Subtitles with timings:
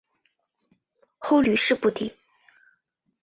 [1.19, 2.11] 后屡试不第。